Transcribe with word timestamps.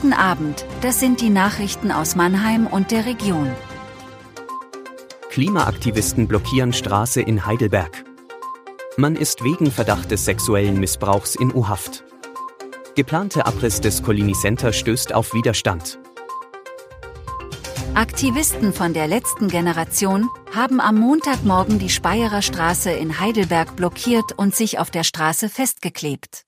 Guten 0.00 0.12
Abend, 0.12 0.64
das 0.80 1.00
sind 1.00 1.20
die 1.20 1.28
Nachrichten 1.28 1.90
aus 1.90 2.14
Mannheim 2.14 2.68
und 2.68 2.92
der 2.92 3.04
Region. 3.04 3.50
Klimaaktivisten 5.28 6.28
blockieren 6.28 6.72
Straße 6.72 7.20
in 7.20 7.46
Heidelberg. 7.46 8.04
Man 8.96 9.16
ist 9.16 9.42
wegen 9.42 9.72
Verdacht 9.72 10.12
des 10.12 10.24
sexuellen 10.24 10.78
Missbrauchs 10.78 11.34
in 11.34 11.52
U-Haft. 11.52 12.04
Geplante 12.94 13.44
Abriss 13.44 13.80
des 13.80 14.04
Collini 14.04 14.34
Center 14.34 14.72
stößt 14.72 15.12
auf 15.12 15.34
Widerstand. 15.34 15.98
Aktivisten 17.94 18.72
von 18.72 18.94
der 18.94 19.08
letzten 19.08 19.48
Generation 19.48 20.28
haben 20.54 20.80
am 20.80 21.00
Montagmorgen 21.00 21.80
die 21.80 21.90
Speyerer 21.90 22.42
Straße 22.42 22.92
in 22.92 23.18
Heidelberg 23.18 23.74
blockiert 23.74 24.30
und 24.36 24.54
sich 24.54 24.78
auf 24.78 24.92
der 24.92 25.02
Straße 25.02 25.48
festgeklebt. 25.48 26.44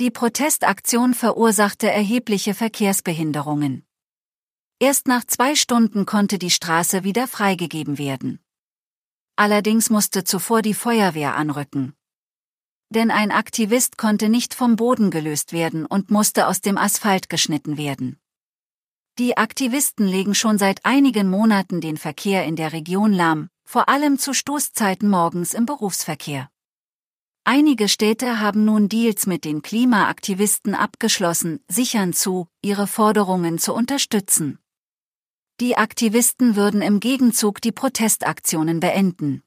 Die 0.00 0.12
Protestaktion 0.12 1.12
verursachte 1.12 1.90
erhebliche 1.90 2.54
Verkehrsbehinderungen. 2.54 3.84
Erst 4.78 5.08
nach 5.08 5.24
zwei 5.24 5.56
Stunden 5.56 6.06
konnte 6.06 6.38
die 6.38 6.50
Straße 6.50 7.02
wieder 7.02 7.26
freigegeben 7.26 7.98
werden. 7.98 8.38
Allerdings 9.34 9.90
musste 9.90 10.22
zuvor 10.22 10.62
die 10.62 10.74
Feuerwehr 10.74 11.34
anrücken. 11.34 11.94
Denn 12.90 13.10
ein 13.10 13.32
Aktivist 13.32 13.98
konnte 13.98 14.28
nicht 14.28 14.54
vom 14.54 14.76
Boden 14.76 15.10
gelöst 15.10 15.52
werden 15.52 15.84
und 15.84 16.12
musste 16.12 16.46
aus 16.46 16.60
dem 16.60 16.78
Asphalt 16.78 17.28
geschnitten 17.28 17.76
werden. 17.76 18.20
Die 19.18 19.36
Aktivisten 19.36 20.06
legen 20.06 20.36
schon 20.36 20.58
seit 20.58 20.84
einigen 20.84 21.28
Monaten 21.28 21.80
den 21.80 21.96
Verkehr 21.96 22.44
in 22.44 22.54
der 22.54 22.72
Region 22.72 23.12
lahm, 23.12 23.50
vor 23.64 23.88
allem 23.88 24.16
zu 24.16 24.32
Stoßzeiten 24.32 25.10
morgens 25.10 25.54
im 25.54 25.66
Berufsverkehr. 25.66 26.50
Einige 27.50 27.88
Städte 27.88 28.40
haben 28.40 28.66
nun 28.66 28.90
Deals 28.90 29.26
mit 29.26 29.46
den 29.46 29.62
Klimaaktivisten 29.62 30.74
abgeschlossen, 30.74 31.60
sichern 31.66 32.12
zu, 32.12 32.46
ihre 32.60 32.86
Forderungen 32.86 33.56
zu 33.56 33.72
unterstützen. 33.72 34.58
Die 35.58 35.74
Aktivisten 35.74 36.56
würden 36.56 36.82
im 36.82 37.00
Gegenzug 37.00 37.62
die 37.62 37.72
Protestaktionen 37.72 38.80
beenden. 38.80 39.42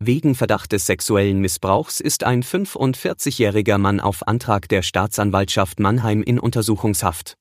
Wegen 0.00 0.34
Verdacht 0.34 0.72
des 0.72 0.86
sexuellen 0.86 1.38
Missbrauchs 1.38 2.00
ist 2.00 2.24
ein 2.24 2.42
45-jähriger 2.42 3.78
Mann 3.78 4.00
auf 4.00 4.26
Antrag 4.26 4.68
der 4.68 4.82
Staatsanwaltschaft 4.82 5.78
Mannheim 5.78 6.24
in 6.24 6.40
Untersuchungshaft. 6.40 7.36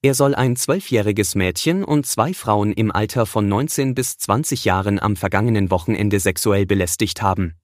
Er 0.00 0.14
soll 0.14 0.34
ein 0.34 0.56
zwölfjähriges 0.56 1.34
Mädchen 1.34 1.84
und 1.84 2.06
zwei 2.06 2.32
Frauen 2.32 2.72
im 2.72 2.90
Alter 2.90 3.26
von 3.26 3.46
19 3.46 3.94
bis 3.94 4.16
20 4.16 4.64
Jahren 4.64 4.98
am 4.98 5.14
vergangenen 5.14 5.70
Wochenende 5.70 6.20
sexuell 6.20 6.64
belästigt 6.64 7.20
haben. 7.20 7.54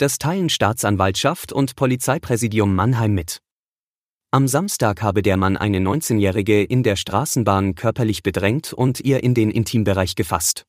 Das 0.00 0.18
teilen 0.18 0.48
Staatsanwaltschaft 0.48 1.52
und 1.52 1.74
Polizeipräsidium 1.74 2.72
Mannheim 2.72 3.14
mit. 3.14 3.40
Am 4.30 4.46
Samstag 4.46 5.02
habe 5.02 5.22
der 5.22 5.36
Mann 5.36 5.56
eine 5.56 5.78
19-Jährige 5.78 6.62
in 6.62 6.84
der 6.84 6.94
Straßenbahn 6.94 7.74
körperlich 7.74 8.22
bedrängt 8.22 8.72
und 8.72 9.00
ihr 9.00 9.24
in 9.24 9.34
den 9.34 9.50
Intimbereich 9.50 10.14
gefasst. 10.14 10.66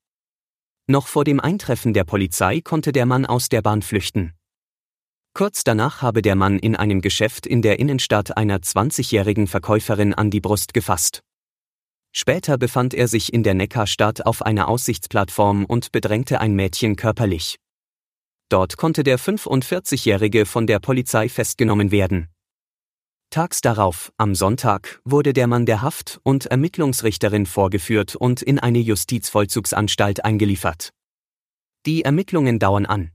Noch 0.88 1.06
vor 1.06 1.26
dem 1.26 1.40
Eintreffen 1.40 1.94
der 1.94 2.06
Polizei 2.06 2.62
konnte 2.62 2.92
der 2.92 3.06
Mann 3.06 3.28
aus 3.28 3.50
der 3.50 3.62
Bahn 3.62 3.84
flüchten. 3.84 4.34
Kurz 5.36 5.64
danach 5.64 6.02
habe 6.02 6.24
der 6.24 6.36
Mann 6.36 6.58
in 6.58 6.76
einem 6.76 7.00
Geschäft 7.00 7.46
in 7.46 7.62
der 7.62 7.78
Innenstadt 7.78 8.36
einer 8.36 8.58
20-jährigen 8.58 9.46
Verkäuferin 9.46 10.16
an 10.16 10.32
die 10.32 10.42
Brust 10.42 10.74
gefasst. 10.74 11.22
Später 12.12 12.58
befand 12.58 12.96
er 12.96 13.08
sich 13.08 13.32
in 13.32 13.44
der 13.44 13.54
Neckarstadt 13.54 14.26
auf 14.26 14.42
einer 14.42 14.68
Aussichtsplattform 14.68 15.66
und 15.66 15.92
bedrängte 15.92 16.42
ein 16.42 16.56
Mädchen 16.56 16.96
körperlich. 16.96 17.60
Dort 18.50 18.78
konnte 18.78 19.04
der 19.04 19.20
45-Jährige 19.20 20.46
von 20.46 20.66
der 20.66 20.80
Polizei 20.80 21.30
festgenommen 21.30 21.92
werden. 21.92 22.30
Tags 23.30 23.62
darauf, 23.62 24.12
am 24.18 24.34
Sonntag, 24.34 25.00
wurde 25.06 25.34
der 25.34 25.46
Mann 25.46 25.68
der 25.68 25.84
Haft- 25.84 26.20
und 26.24 26.48
Ermittlungsrichterin 26.48 27.46
vorgeführt 27.46 28.16
und 28.16 28.42
in 28.42 28.58
eine 28.58 28.80
Justizvollzugsanstalt 28.80 30.26
eingeliefert. 30.26 30.94
Die 31.86 32.04
Ermittlungen 32.04 32.58
dauern 32.58 32.88
an. 32.88 33.12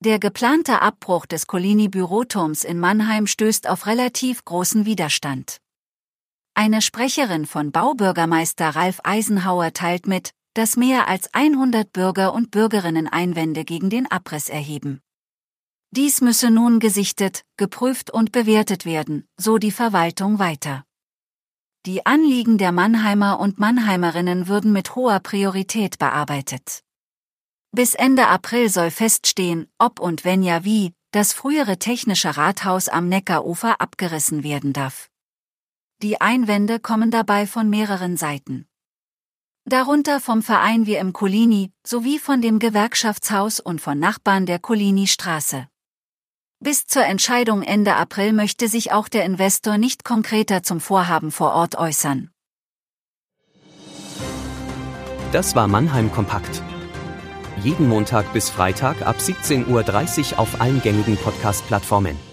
Der 0.00 0.18
geplante 0.18 0.82
Abbruch 0.82 1.24
des 1.24 1.46
Collini-Büroturms 1.46 2.64
in 2.64 2.78
Mannheim 2.78 3.26
stößt 3.26 3.66
auf 3.66 3.86
relativ 3.86 4.44
großen 4.44 4.84
Widerstand. 4.84 5.58
Eine 6.54 6.82
Sprecherin 6.82 7.46
von 7.46 7.72
Baubürgermeister 7.72 8.70
Ralf 8.70 9.00
Eisenhauer 9.04 9.72
teilt 9.72 10.06
mit, 10.06 10.32
dass 10.54 10.76
mehr 10.76 11.08
als 11.08 11.32
100 11.32 11.92
Bürger 11.92 12.34
und 12.34 12.50
Bürgerinnen 12.50 13.08
Einwände 13.08 13.64
gegen 13.64 13.90
den 13.90 14.10
Abriss 14.10 14.48
erheben. 14.48 15.00
Dies 15.90 16.20
müsse 16.20 16.50
nun 16.50 16.78
gesichtet, 16.78 17.44
geprüft 17.56 18.10
und 18.10 18.32
bewertet 18.32 18.84
werden, 18.84 19.26
so 19.36 19.58
die 19.58 19.70
Verwaltung 19.70 20.38
weiter. 20.38 20.84
Die 21.84 22.06
Anliegen 22.06 22.58
der 22.58 22.72
Mannheimer 22.72 23.40
und 23.40 23.58
Mannheimerinnen 23.58 24.46
würden 24.46 24.72
mit 24.72 24.94
hoher 24.94 25.20
Priorität 25.20 25.98
bearbeitet. 25.98 26.82
Bis 27.72 27.94
Ende 27.94 28.28
April 28.28 28.68
soll 28.68 28.90
feststehen, 28.90 29.68
ob 29.78 29.98
und 29.98 30.24
wenn 30.24 30.42
ja 30.42 30.64
wie, 30.64 30.92
das 31.10 31.32
frühere 31.32 31.78
technische 31.78 32.36
Rathaus 32.36 32.88
am 32.88 33.08
Neckarufer 33.08 33.80
abgerissen 33.80 34.44
werden 34.44 34.72
darf. 34.72 35.08
Die 36.02 36.20
Einwände 36.20 36.78
kommen 36.78 37.10
dabei 37.10 37.46
von 37.46 37.68
mehreren 37.68 38.16
Seiten 38.16 38.66
darunter 39.64 40.20
vom 40.20 40.42
Verein 40.42 40.86
Wir 40.86 41.00
im 41.00 41.12
Colini 41.12 41.72
sowie 41.86 42.18
von 42.18 42.42
dem 42.42 42.58
Gewerkschaftshaus 42.58 43.60
und 43.60 43.80
von 43.80 43.98
Nachbarn 43.98 44.46
der 44.46 44.58
Colini-Straße. 44.58 45.66
Bis 46.60 46.86
zur 46.86 47.04
Entscheidung 47.04 47.62
Ende 47.62 47.96
April 47.96 48.32
möchte 48.32 48.68
sich 48.68 48.92
auch 48.92 49.08
der 49.08 49.24
Investor 49.24 49.78
nicht 49.78 50.04
konkreter 50.04 50.62
zum 50.62 50.80
Vorhaben 50.80 51.32
vor 51.32 51.52
Ort 51.52 51.76
äußern. 51.76 52.30
Das 55.32 55.56
war 55.56 55.66
Mannheim 55.66 56.12
Kompakt. 56.12 56.62
Jeden 57.62 57.88
Montag 57.88 58.32
bis 58.32 58.50
Freitag 58.50 59.02
ab 59.02 59.16
17.30 59.18 60.32
Uhr 60.32 60.38
auf 60.38 60.60
allen 60.60 60.82
gängigen 60.82 61.16
Podcast-Plattformen. 61.16 62.31